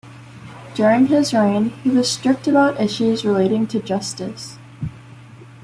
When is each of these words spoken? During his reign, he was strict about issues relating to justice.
During 0.73 1.05
his 1.05 1.31
reign, 1.31 1.69
he 1.83 1.91
was 1.91 2.09
strict 2.09 2.47
about 2.47 2.81
issues 2.81 3.23
relating 3.23 3.67
to 3.67 3.79
justice. 3.79 4.57